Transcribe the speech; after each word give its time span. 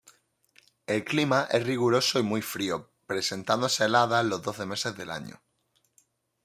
El 0.87 1.05
clima 1.05 1.47
es 1.51 1.63
riguroso 1.63 2.17
y 2.19 2.23
muy 2.23 2.41
frío, 2.41 2.89
presentándose 3.05 3.83
heladas 3.85 4.25
los 4.25 4.41
doce 4.41 4.65
meses 4.65 4.97
del 4.97 5.11
año. 5.11 5.43